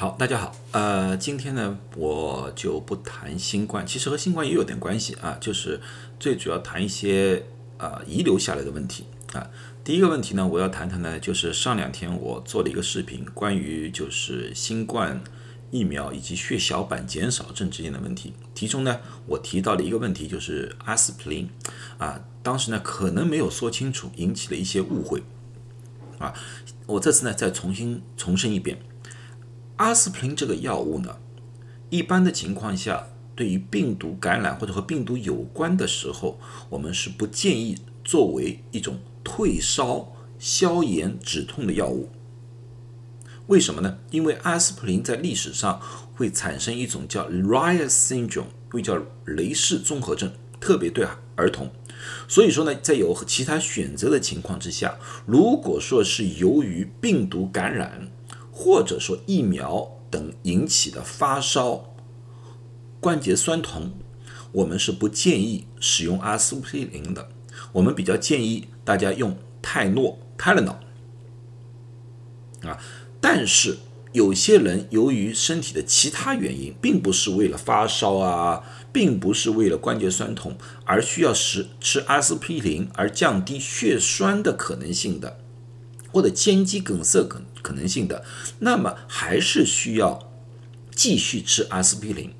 [0.00, 5.78] 好，大家好，呃，今天呢，我就不谈新冠，其实和新冠也有点关系啊，就是
[6.18, 7.44] 最主要谈一些
[7.76, 9.50] 呃遗留下来的问题啊。
[9.84, 15.22] 第一个问题呢，我要谈谈呢，就是上两天我做了一个视频，关于就是新冠
[15.70, 21.50] 疫苗以及血小板减少症之间的问题，其中呢，我提到了一个问题，就是阿司匹林
[21.98, 25.22] 啊，当时呢可能没有说清楚，引起了一些误会
[26.18, 26.32] 啊，
[26.86, 28.78] 我这次呢再重新重申一遍。
[29.80, 31.16] 阿司匹林这个药物呢，
[31.88, 42.10] 一般的情况下，对于病毒感染或者和病毒有关的时候，我们是不建议作为一种退烧、消炎、止痛的药物。
[43.46, 43.96] 为什么呢？
[44.10, 45.80] 因为阿司匹林在历史上
[46.14, 51.06] 会产生一种叫 Reye syndrome，会叫雷氏综合症，特别对
[51.36, 51.70] 儿童。
[52.28, 58.10] 所以说呢，在有其他选择的情况之下，如果说是由于病毒感染，
[58.62, 61.94] 或者说疫苗等引起的发烧、
[63.00, 63.92] 关节酸痛，
[64.52, 67.30] 我们是不建议使用阿司匹林的。
[67.72, 70.78] 我们比较建议大家用泰诺、泰勒脑
[72.60, 72.78] 啊。
[73.18, 73.78] 但是
[74.12, 78.62] 有些人由于身体的其他原因，并不是为了发烧啊，
[78.92, 85.38] 并不是为了关节酸痛而需要食吃阿司匹林而降低血栓的可能性的。
[86.12, 88.24] 或者肩肌梗塞可可能性的，
[88.58, 90.30] 那么还是需要
[90.94, 92.32] 继续吃阿司匹林，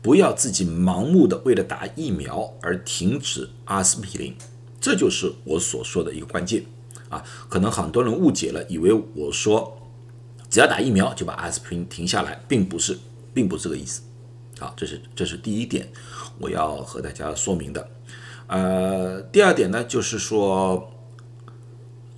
[0.00, 4.36] 不要自己盲目的为了打疫苗而停止阿司匹林，
[4.80, 6.64] 这就是我所说的一个关键
[7.08, 7.24] 啊。
[7.48, 9.78] 可能很多人误解了，以为我说
[10.50, 12.98] 只要打疫苗就把阿司匹林停下来，并不是，
[13.32, 14.02] 并不是这个意思。
[14.58, 15.88] 好，这是这是第一点
[16.38, 17.88] 我要和大家说明的。
[18.46, 20.91] 呃，第二点呢，就是说。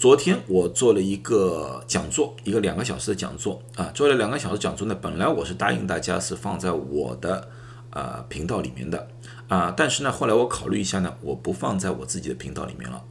[0.04, 4.94] 昨天我做了一个讲座，一个两个小时的讲座啊，做了两个小时讲座呢。
[4.94, 7.48] 本来我是答应大家是放在我的
[7.88, 9.08] 呃频道里面的
[9.48, 13.02] 啊，但是呢，后来我考虑一下呢，我不放在我自己的频道里面了。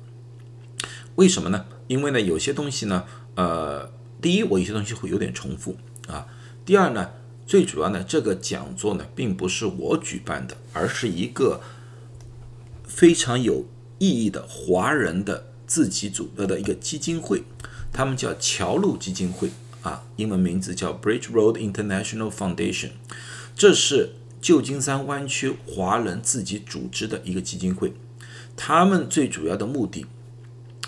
[1.15, 1.65] 为什么呢？
[1.87, 3.89] 因为呢，有些东西呢，呃，
[4.21, 5.75] 第一，我有些东西会有点重复
[6.07, 6.27] 啊。
[6.63, 7.09] 第二呢，
[7.47, 11.59] 最主要呢，这个讲座呢，并不是我举办的，而是一个
[12.83, 13.65] 非常有
[13.97, 15.45] 意义的华人的。
[15.73, 17.41] 自己组织的一个基金会，
[17.91, 19.49] 他们叫桥路基金会
[19.81, 22.91] 啊，英文名字叫 Bridge Road International Foundation，
[23.55, 27.93] 这是旧金山湾区华人自己组织的一个基金会。
[28.55, 30.05] 他们最主要的目的，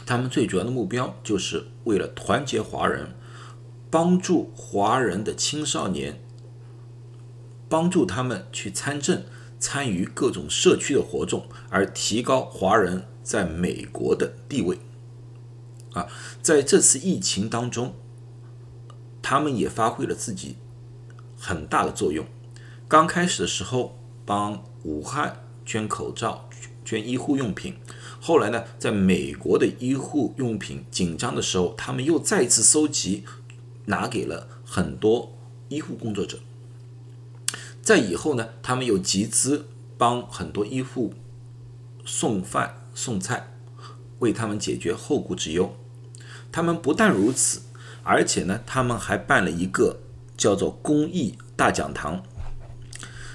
[0.06, 3.16] 他们最主要的目标，就是为了团结华人，
[3.90, 6.22] 帮助华人的青少年，
[7.68, 9.24] 帮助他们去参政，
[9.60, 13.06] 参与各种社区的活动，而提高华人。
[13.26, 14.78] 在美国的地位
[15.94, 16.08] 啊，
[16.44, 17.96] 在这次疫情当中，
[19.20, 20.58] 他们也发挥了自己
[21.40, 22.24] 很大的作用。
[22.88, 26.48] 刚开始的时候，帮武汉捐口罩、
[26.86, 27.74] 捐医护用品；
[28.22, 33.24] 后来呢，在美国的医护用品紧张的时候，他们又再次收集，
[33.86, 35.36] 拿给了很多
[35.70, 36.38] 医护工作者。
[37.82, 39.66] 在以后呢，他们又集资
[39.98, 41.16] 帮很多医护
[42.06, 42.85] 送饭。
[42.96, 43.52] 送菜，
[44.18, 45.76] 为他们解决后顾之忧。
[46.52, 47.62] 他们不但如此，
[48.02, 50.00] 而且呢，他们还办了一个
[50.36, 52.24] 叫做公益大讲堂。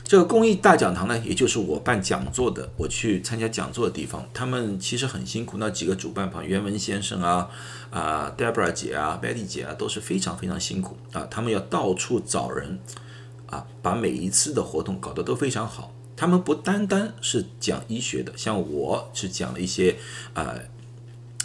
[0.02, 4.26] 这个公益大讲堂呢，也就是我办讲座的，我去参加讲座的地方。
[4.34, 7.48] 他们其实很辛苦，那几个主办方袁文先生啊、
[7.90, 11.28] 啊 Debra 姐啊、Betty 姐啊，都是非常非常辛苦啊。
[11.30, 12.80] 他们要到处找人
[13.46, 15.92] 啊，把每一次的活动搞得都非常好。
[16.20, 19.96] 他们不单单是讲医学的，像我是讲了一些
[20.34, 20.54] 啊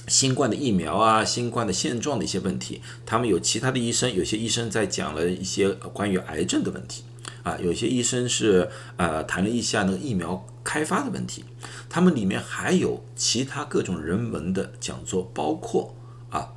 [0.05, 2.81] 新冠的疫苗啊、新冠的现状的一些问题。
[3.05, 7.05] 他们有其他的医生，有些医生在讲了一些关于癌症的问题
[7.43, 11.45] 啊，有些医生是呃谈了一下那个疫苗开发的问题。
[11.87, 15.95] 他们里面还有其他各种人文的讲座，包括
[16.29, 16.51] 啊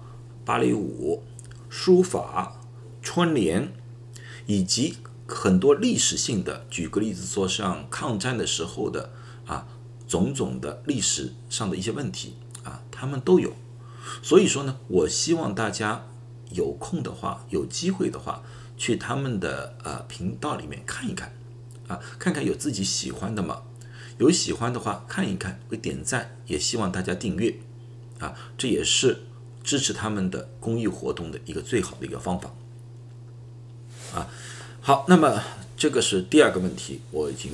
[0.44, 1.22] 芭蕾舞、
[1.68, 2.60] 书法、
[3.00, 3.72] 春联
[4.46, 4.96] 以及。
[5.28, 9.10] 很多历史性的，举个例子说，像抗战的时候的
[9.46, 9.66] 啊，
[10.08, 12.34] 种种的历史上的一些问题
[12.64, 13.52] 啊，他们都有。
[14.22, 16.06] 所以说呢，我希望大家
[16.50, 18.42] 有空的话，有机会的话，
[18.78, 21.34] 去他们的呃频道里面看一看
[21.88, 23.62] 啊，看看有自己喜欢的吗？
[24.16, 27.54] 有喜欢的话，看一看，会点赞，也希望大家订阅
[28.18, 29.24] 啊，这也是
[29.62, 32.50] 支持他们的公益活动的一个最好的一个方法
[34.14, 34.26] 啊。
[34.80, 35.42] 好，那么
[35.76, 37.52] 这个是第二个问题，我已经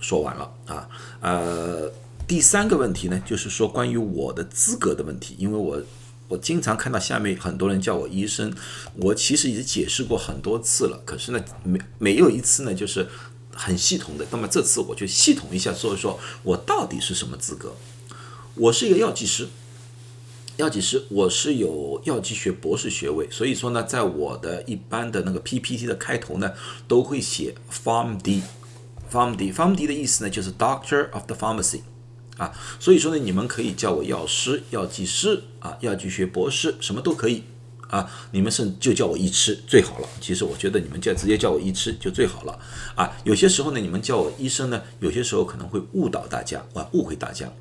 [0.00, 0.88] 说完了啊。
[1.20, 1.92] 呃，
[2.26, 5.82] 第三个问题呢，就是说关于我的资格的问题，因为我
[6.28, 8.54] 我经常看到下面很多人叫我医生，
[8.96, 13.06] 我其实已经解释过很多次了，可是呢，没没有一次呢就是
[13.54, 14.26] 很系统的。
[14.30, 17.74] 那么这次我就系统一下说一说，我到底是什么资格？
[18.54, 19.48] 我是一个药剂师，
[20.56, 26.52] 药剂师，我是有药剂学博士学位，所以说呢，在我的一般的那个 PPT 的开头呢，
[26.86, 31.80] 都会写 Pharm D，Pharm D，Pharm D 的意思呢就是 Doctor of the Pharmacy。
[32.36, 37.44] 啊，所以说呢，你们可以叫我药师、药剂师啊，药剂学博士，什么都可以
[37.90, 38.10] 啊。
[38.30, 40.08] 你们是就叫我医师最好了。
[40.20, 42.58] 其实我觉得你们就直接叫我医师就最好了
[42.94, 43.10] 啊。
[43.24, 47.52] 有些时候呢，你们叫我医生呢，有些时候可能会误导大家啊，误会大家。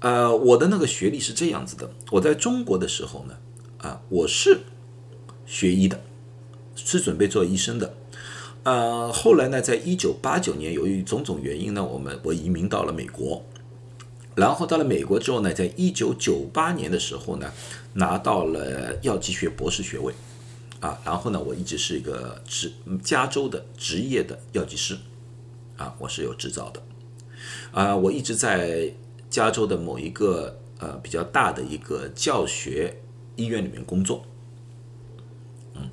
[0.00, 3.34] 呃，我的那个学历是这样子的，我在中国的时候呢，
[3.78, 4.60] 啊，我是
[5.44, 6.00] 学医的，
[6.76, 7.94] 是准备做医生的。
[8.62, 13.44] 呃，后来呢，在一九八九年，由于种种原因呢，我们我移民到了美国。
[14.34, 17.52] 然后到了美国之后呢，在一九九八年的时候呢，
[17.94, 20.14] 拿到了药剂学博士学位，
[20.80, 24.96] 啊，然后呢，我一直是一个职加州的职业的药剂师，
[25.76, 26.82] 啊，我是有执照的，
[27.72, 28.92] 啊，我一直在
[29.28, 33.00] 加州的某一个呃比较大的一个教学
[33.36, 34.24] 医院里面工作，
[35.74, 35.90] 嗯，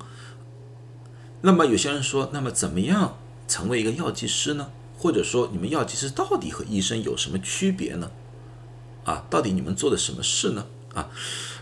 [1.40, 3.18] 那么有些人说，那么怎么样
[3.48, 4.70] 成为一个药剂师呢？
[4.98, 8.10] 或者说，你们药剂师到底和医生有什么区别呢？
[9.04, 10.66] 啊，到底你们做的什么事呢？
[10.94, 11.10] 啊，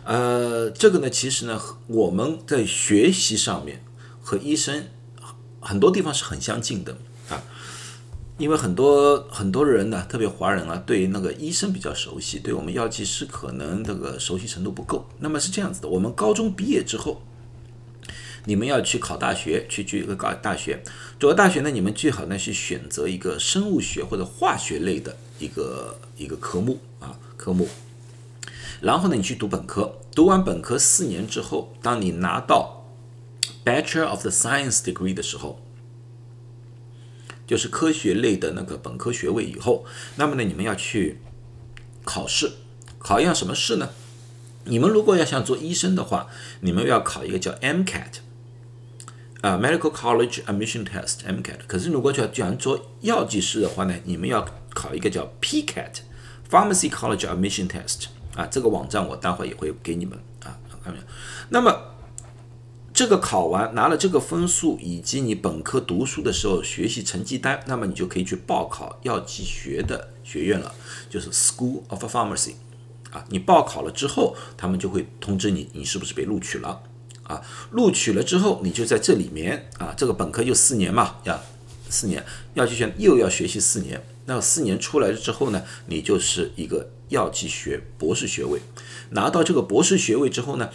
[0.04, 3.82] 呃，这个呢，其实呢，我们在学习上面
[4.22, 4.86] 和医生
[5.60, 6.96] 很多地方是很相近的
[7.30, 7.42] 啊，
[8.36, 15.08] 因为很多很多人呢，特别华人啊，对那个医生比较熟悉，对我们药剂师可能这个熟悉程度不够。
[15.20, 17.22] 那么是这样子的，我们高中毕业之后，
[18.44, 20.82] 你们要去考大学，去去一个高大学，
[21.18, 27.18] 主要大学呢，你们最好呢去选择一个生物学或者化学类的一个一个科目啊。
[27.38, 27.68] 科目，
[28.80, 32.86] 然后呢，你去读本科，读完本科四年之后，当你拿到
[33.64, 35.60] Bachelor of the Science degree 的时候，
[37.46, 39.84] 就是科学类的那个本科学位以后，
[40.16, 41.20] 那么呢，你们要去
[42.04, 42.52] 考试，
[42.98, 43.90] 考一样什么试呢？
[44.64, 46.28] 你们如果要想做医生的话，
[46.60, 48.18] 你们要考一个叫 MCAT，
[49.42, 51.60] 啊，Medical College Admission Test，MCAT。
[51.66, 56.00] 可是如果要想做药剂师的话呢，你们要考一个叫 PCAT。
[56.50, 61.04] Pharmacy College Admission Test 啊，这个网站我待会也会给你们啊，看到没有？
[61.50, 61.94] 那么
[62.92, 70.72] 这个考完拿了这个分数，以及你本科读书的时候学习成绩单，那么你就可以去报考药剂学的学院了，
[71.10, 72.52] 就是 School of Pharmacy
[73.10, 73.24] 啊。
[73.30, 76.82] 你报考了之后，他们就会通知你，你是不是被录取了
[77.24, 77.42] 啊？
[77.72, 81.40] 录取了之后，你就在这里面啊，这个本科就四年嘛，呀，
[81.88, 84.00] 四年药剂学又要学习四年。
[84.26, 88.60] 那四年出来了之后呢，你就是一个药剂学博士学位。
[89.10, 90.68] 拿到这个博士学位之后呢，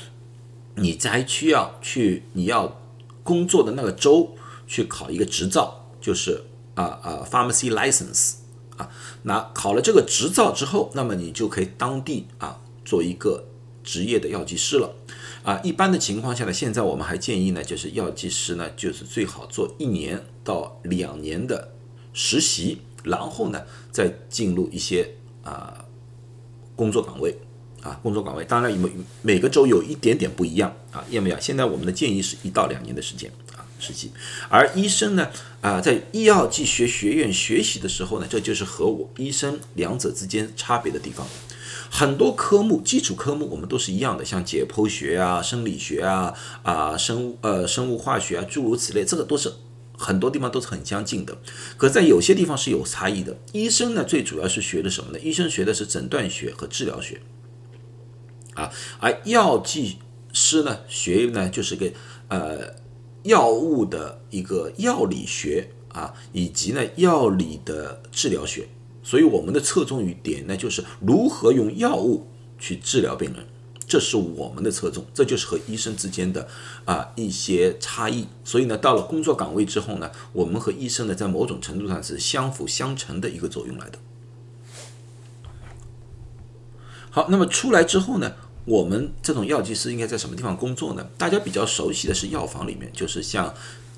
[0.76, 2.82] 你再需要去你要
[3.24, 5.64] 工作的那个州去考一个执照，
[6.02, 6.44] 就是
[6.76, 8.36] 啊啊 pharmacy license
[8.78, 8.90] 啊。
[9.24, 13.46] 拿考了这个执照之后，那么你就可以当地啊做一个
[13.84, 14.96] 职业的药剂师了。
[15.44, 21.74] 啊，一般的情况下呢，现在我们还建议呢，就是药剂师呢，就是最好做一年到两年的
[22.14, 22.82] 实习。
[23.02, 25.86] 然后呢，再进入一些啊
[26.80, 27.38] 工作岗位
[27.82, 28.90] 啊工作岗位，当然每
[29.22, 31.38] 每个州有一点点不一样啊，有没有？
[31.42, 34.12] 现在我们的建议是一到两年的时间啊实习，
[34.48, 35.28] 而医生呢
[35.60, 41.28] 啊在医药剂学学院学习的时候呢，这就是和我医生两者之间差别的地方。
[41.92, 46.34] 很多科目基础科目我们都是一样的，像解剖学啊、生理学啊
[46.64, 49.52] 啊生物呃生物化学啊诸如此类，这个都是。
[50.00, 51.38] 很多地方都是很相近的，
[51.76, 53.38] 可在有些地方是有差异的。
[53.52, 55.20] 医生呢，最主要是学的什么呢？
[55.20, 57.20] 医生学的是诊断学和治疗学，
[58.54, 59.98] 啊，而药剂
[60.32, 61.92] 师呢，学呢就是个
[62.30, 62.74] 呃
[63.24, 68.70] 药物的一个药理学啊，以及呢药理的治疗学。
[69.04, 72.28] 所以我们的侧重于点呢，就是如何用药物
[72.58, 73.46] 去治疗病人。
[73.90, 76.48] 这是我们的侧重，这就是和医生之间的
[76.86, 78.28] 啊一些差异。
[78.46, 83.98] 所以呢，到了工作岗位之后呢，我们和医生呢，在某种程度上是相辅相成的一个作用来的。
[87.10, 88.34] 好，那么出来之后呢，
[88.66, 91.08] 我们这种药剂师应该在什么地方工作呢？
[91.18, 93.48] 大家比较熟悉的是药房里面，就是像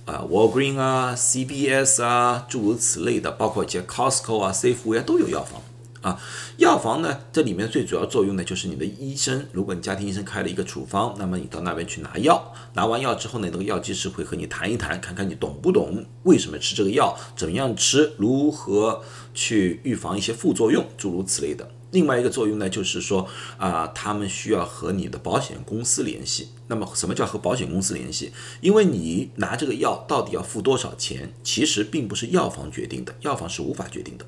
[0.05, 5.61] 啊 Walgreen 啊、CBS 啊诸如此类的，包括一些 Costco 啊、Safeway 啊都有药房。
[6.01, 6.19] 啊，
[6.57, 19.03] 药房呢，这里面最主要作用呢，就是你的医生，如果你家庭医生开了一个处方，那么你到那边去拿药，拿完药之后呢，那个药剂师会和你谈一谈，看看你懂不懂，为什么吃这个药，怎么样吃，如何
[19.33, 21.69] 去预防一些副作用，诸如此类的。
[21.91, 23.27] 另外一个作用呢，就是说
[23.57, 26.47] 啊，他们需要和你的保险公司联系。
[26.67, 28.31] 那么，什么叫和保险公司联系？
[28.61, 34.25] 因为你拿这个药到底要付多少钱，其实并不是药房决定的，药房是无法决定的。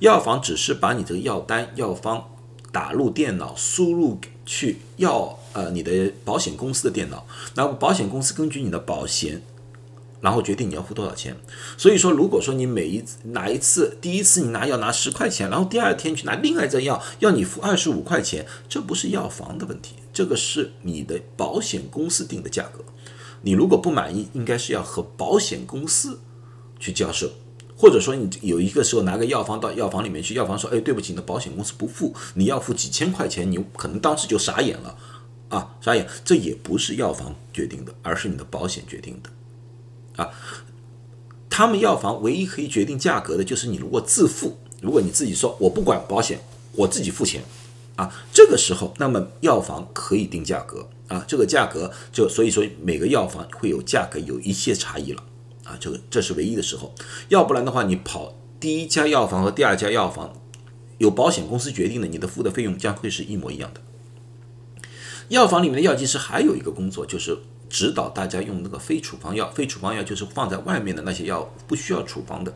[0.00, 2.30] 药房只是把你这个药单、药方
[2.72, 9.42] 打入电脑，输入去药呃你的保险公司的电脑，那保险公司根据你的保险。
[10.20, 11.36] 然后决定你要付多少钱。
[11.76, 22.84] 所以说，如果说你每一哪一次第一次你拿药拿十块钱，然后第二天去拿另外一张药要你付二十五块钱，这不是药房的问题，这个是你的保险公司定的价格。
[23.42, 26.18] 你如果不满意，应该是要和保险公司
[26.80, 27.30] 去交涉，
[27.78, 34.96] 或者说你有一个时候拿个药方到药房里面去，药房说：“哎，对不起，你的保险公司不付，你要付几千块钱。”你可能当时就傻眼了
[35.48, 36.04] 啊，傻眼。
[36.24, 39.30] 这也不是药房决定的，而是你的保险决定的。
[40.24, 40.30] 啊，
[41.48, 46.40] 他们药房唯一可以决定价格的就是你如果自付，如果你自己说我不管保险，
[46.72, 47.44] 我自己付钱，
[47.94, 55.22] 啊，这个时候那么药房可以定价格啊，这个价格就所以说每个药房会有价格有一些差异了
[55.68, 56.94] 啊，这个这是唯一的时候，
[57.28, 60.34] 要不然的话你跑第一家药房和第二家药房
[60.96, 63.80] 有保险公司决定的，你的付的费用将会是一模一样的。
[65.28, 67.38] 药房里面的药剂师还有一个工作就是。
[67.70, 72.50] 指导大家用那个非处方药，非处方药就是放在外面的那些药，不需要处方的，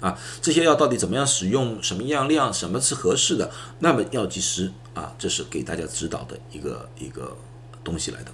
[0.00, 3.50] 啊，这些药到底怎么样使用，什么样量，什么是合适的？
[3.78, 7.34] 那么药剂师啊，这是给大家指导的一个一个
[7.82, 8.30] 东西来的，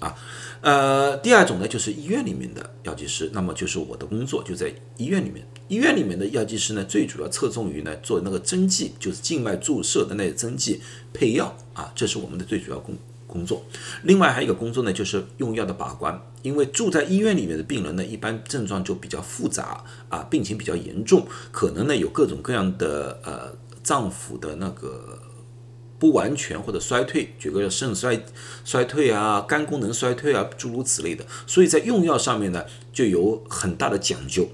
[0.00, 0.14] 啊，
[0.60, 10.80] 呃，第二种呢就是医院里面的药剂师，那么就是我的工作就在医院里面，医院里面的药剂师呢，最主要侧重于呢做那个针剂，就是静脉注射的那些针剂
[11.12, 12.96] 配药啊，这是我们的最主要工。
[13.30, 13.62] 工作，
[14.04, 16.18] 另外还有一个工作呢，就是用药的把关。
[16.40, 25.18] 因为住在医院里面的病人呢，一般症状就比较复杂啊，病情比较严重，可能呢有各种各样的呃脏腑的那个
[25.98, 28.24] 不完全或者衰退，举个肾衰
[28.64, 31.24] 衰退啊，肝功能衰退啊，诸如此类的。
[31.46, 34.48] 所以在用药上面呢，就有很大的讲究，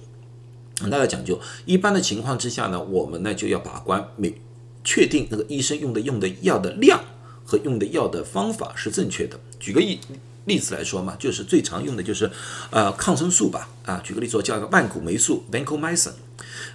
[0.80, 1.40] 很大的讲究。
[1.64, 4.34] 一般的情况之下呢，我们呢就要把关，每
[4.82, 7.02] 确定那个医生用的用的药的量。
[7.46, 9.38] 和用的药的方法是正确的。
[9.60, 10.00] 举个例
[10.46, 12.30] 例子来说嘛，就是最常用的就是
[12.70, 14.00] 呃抗生素吧啊。
[14.02, 16.12] 举个例子，叫个万古霉素 （vancomycin）。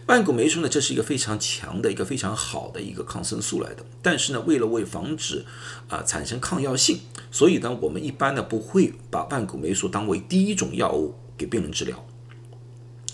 [0.08, 3.86] 万古霉素呢，这是一个非常强的一个非常好的一个抗生素来的。
[4.02, 5.46] 但是呢，为了为防止
[5.88, 7.00] 啊产生抗药性，
[7.32, 12.06] 所以呢，我们一般呢不会把万古霉素当为第一种药物给病人治疗，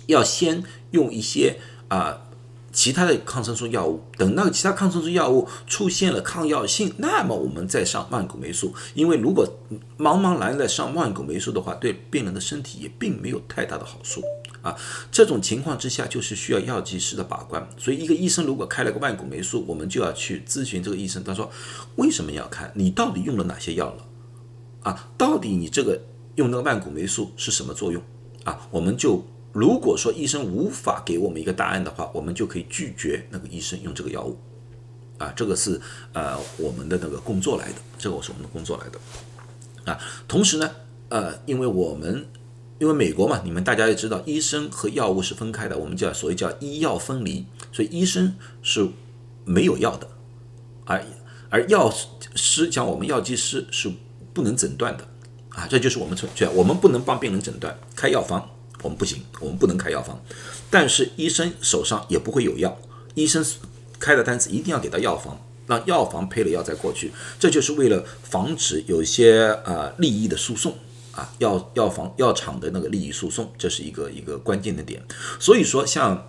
[0.07, 2.21] 要先用一些啊。
[2.75, 8.75] 其他的抗生素药物，等那个其他抗生素药物出现了抗药性，那么我们再上万古霉素。
[8.93, 9.47] 因为如果
[9.97, 14.21] 茫茫然的上万古霉素的话，对病人的身体也并没有太大的好处
[14.65, 14.75] 啊。
[15.11, 17.65] 这种情况之下，就是需要药剂师的把关。
[17.77, 21.49] 所以，一个医生如果开了个万古霉素，我们就要去咨询这个医生，他说
[21.97, 22.69] 为什么要开？
[22.73, 24.05] 你到底用了哪些药了？
[24.81, 26.01] 啊，到底你这个
[26.35, 28.01] 用那个万古霉素是什么作用？
[28.43, 29.23] 啊，我们就。
[29.57, 34.37] 如果说医生无法给我们一个答案的话，我们就可以拒绝那个医生用这个药物，
[35.17, 35.79] 啊，这个是
[36.11, 40.69] 呃我们的那个工作来的，这个是我们的工作来的，啊，同时呢，
[41.07, 42.27] 呃，因为我们
[42.79, 48.89] 因为美国嘛，你们大家也知道，医生和药物是分开的，我们叫所谓叫医药分离，所以医生是
[49.43, 50.07] 没有药的，
[50.85, 51.03] 而
[51.49, 51.93] 而药
[52.35, 53.91] 师讲我们药剂师是
[54.33, 55.07] 不能诊断的，
[55.49, 58.49] 啊，这就是我们存在，我们不能帮病人诊断开药方。
[58.83, 60.21] 我们不行，我们不能开药方，
[60.69, 62.77] 但是医生手上也不会有药，
[63.15, 63.43] 医生
[63.97, 70.77] 开的单子一定要给到药房，让药房配了药再过去，这就是为了防止有一些呃利益的诉讼
[71.15, 75.01] 啊，药药房药厂的那个利益诉讼，这是一个一个关键的点。
[75.39, 76.27] 所以说，像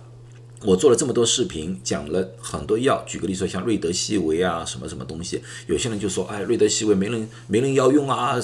[0.63, 8.39] 我做了这么多视频，讲了很多药，举个例子说，像瑞德西韦啊，什么什么东西，有些人就说，哎，瑞德西韦没人没人要用啊。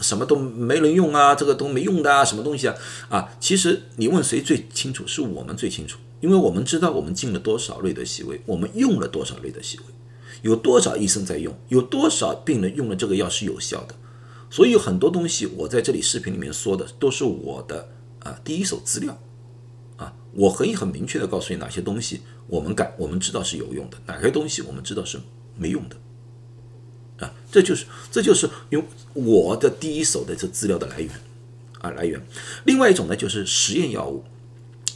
[0.00, 2.74] 什么都没人用啊，这个都没用的啊，什么东西啊？
[3.08, 5.06] 啊，其实你问谁最清楚？
[5.06, 9.84] 是我们最清楚，因为我们知道我们进了多少瑞德西韦，我们用了多少瑞德西韦，
[10.42, 13.94] 有多少医生在用，有多少病人用了这个药是有效的。
[14.54, 17.88] 所以很多东西我在这里视频里面说的都是我的
[18.20, 19.18] 啊第一手资料
[19.96, 25.18] 啊，我可以很明确的告诉你哪些东西我们敢我们知道是有用的，哪些东西我们知道是
[25.56, 25.96] 没用的。
[27.26, 31.10] 啊，这就是这就是用我的第一手的这资料的来源
[31.80, 32.24] 啊来源。
[32.64, 34.22] 另外一种呢，就是实验药物。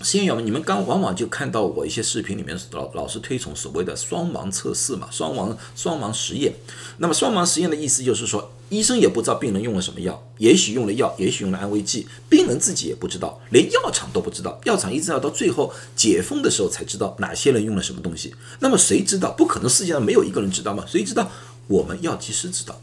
[0.03, 6.55] 实验药物，你们刚往往就看到我一些视频里面老老是推崇所谓的双盲测试嘛，双盲双盲实验。
[6.99, 18.35] 那么双盲实验的意思就是说，医生也不知道病人用了什么药，也许用了药，也许用了安慰剂，病人自己也不知道，连药厂都不知道，药厂一直要到最后解封的时候才知道哪些人用了什么东西。
[18.61, 19.33] 那么谁知道？
[19.33, 20.85] 不可能世界上没有一个人知道吗？
[20.87, 21.31] 谁知道？
[21.67, 22.79] 我们药剂师知道，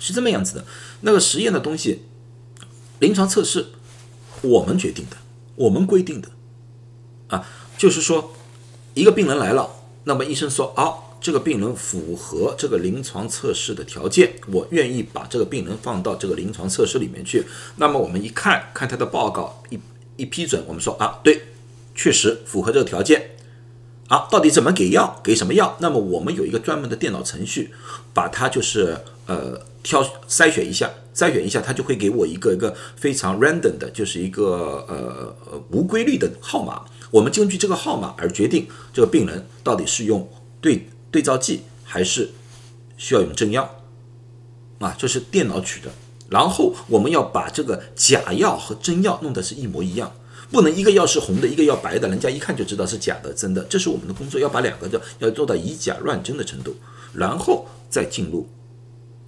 [0.00, 0.64] 是这么样子的。
[1.02, 2.02] 那个实验的东西，
[2.98, 3.66] 临床测试，
[4.42, 5.16] 我们决定的，
[5.54, 6.28] 我们规定的，
[7.28, 8.32] 啊，就是说，
[8.94, 9.70] 一个病人来了，
[10.04, 11.11] 那么医生说，好。
[11.22, 17.44] 这个病人符合这个临床测试的条件，我愿意把这个病人放到这个临床测试里面去。
[17.76, 19.78] 那么我们一看看他的报告，一
[20.16, 21.42] 一批准，我们说啊，对，
[21.94, 23.30] 确实符合这个条件。
[24.08, 25.76] 啊，到底怎么给药，给什么药？
[25.80, 27.70] 那么我们有一个专门的电脑程序，
[28.12, 36.84] 把它就是呃挑筛选一下，筛选一下，它就会给我一个一个非常 random 的，就是一个呃呃无规律的号码。
[37.10, 40.28] 我们根据这个号码而决定这个病人到底是用
[40.60, 40.88] 对。
[41.12, 42.30] 对照剂还是
[42.96, 43.82] 需要用真药
[44.80, 45.92] 啊，这是电脑取的。
[46.28, 50.10] 然后我们要把这个假药和真药弄得是一模一样，
[50.50, 53.62] 不能一个药是红的，一个药白的，人家一看就知道是假的、真的。
[53.64, 56.74] 这是我们的工作，要把两个的要做到以假乱真的程度，
[57.12, 58.48] 然后再进入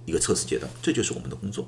[0.05, 1.67] 一个测试阶段，这就是我们的工作。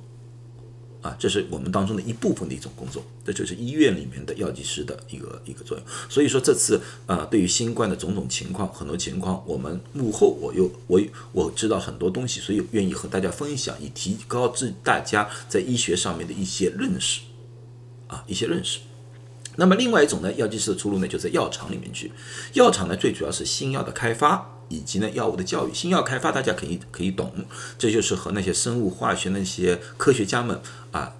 [1.01, 5.85] 啊，这是我们当中的一部分的一种工作，这就是医院里面的药剂师的一个一个作用。
[6.09, 11.01] 所以说这次啊，对于新冠的种种情况，很多情况我们幕后我又我
[11.31, 17.21] 我知道很多东西，所以愿意和大家分享，以提高至大家在医学上面的一些认识
[18.07, 18.79] 啊，一些认识。
[19.57, 22.11] 那么另外一种呢，药剂师的出路呢，就在药厂里面去。
[22.53, 24.53] 药厂呢，最主要是新药的开发。
[24.69, 27.31] 以及呢，药物的教育、新药开发，大家可以可以懂，
[27.77, 30.59] 这就是和那些生物化学那些科学家们
[30.91, 31.15] 啊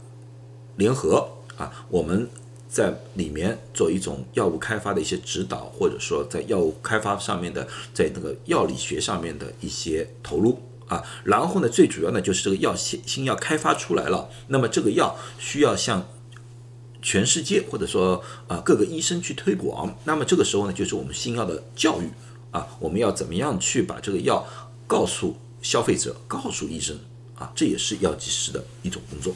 [0.76, 2.28] 联合啊，我们
[2.68, 11.02] 在里面做一种药物开发的一些指导，或者说在药物开发上面的，在那个药理学上面的一些投入啊。
[11.24, 16.06] 然后呢，最主要呢就是这个药新新药开发出来了，那么这个药需要向
[17.02, 22.10] 全世界或者说啊各个医生去推广，那么这个时候呢，就是我们新药的教育。
[22.50, 24.44] 啊，我们要怎么样去把这个药
[24.88, 26.98] 告诉消费者，告诉医生
[27.36, 27.52] 啊？
[27.54, 29.36] 这也是药剂师的一种工作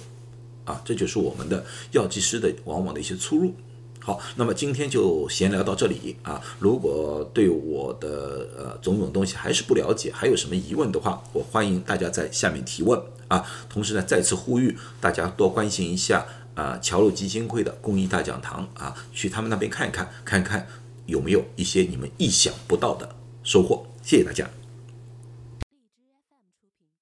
[0.63, 3.53] 啊，这就是我们的药剂师的往往的一些出入。
[3.99, 6.41] 好，那么今天就闲聊到这里啊。
[6.57, 13.45] 如果对我的呃种种东西还是不了解，还有什么疑问的话，我欢迎大家在下面提问啊。
[13.69, 20.67] 同时呢，再次呼吁大家多关心一下啊桥路基金会的公益大讲堂啊，去他们那边看一看，看看。
[21.07, 23.85] 有没有一些你们意想不到的收获？
[24.01, 24.47] 谢谢大家。